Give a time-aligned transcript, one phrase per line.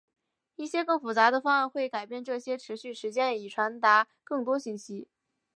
[0.55, 5.07] 一些更复杂的方案会改变这些持续时间以传达更多信息。